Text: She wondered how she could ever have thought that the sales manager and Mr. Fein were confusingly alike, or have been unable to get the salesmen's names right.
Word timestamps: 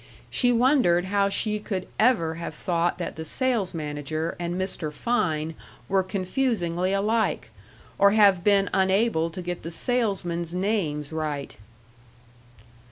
She 0.31 0.51
wondered 0.51 1.05
how 1.05 1.29
she 1.29 1.59
could 1.59 1.87
ever 1.99 2.33
have 2.33 2.55
thought 2.55 2.97
that 2.97 3.17
the 3.17 3.23
sales 3.23 3.75
manager 3.75 4.35
and 4.39 4.59
Mr. 4.59 4.91
Fein 4.91 5.53
were 5.87 6.01
confusingly 6.01 6.91
alike, 6.91 7.51
or 7.99 8.09
have 8.09 8.43
been 8.43 8.67
unable 8.73 9.29
to 9.29 9.43
get 9.43 9.61
the 9.61 9.69
salesmen's 9.69 10.55
names 10.55 11.11
right. 11.11 11.55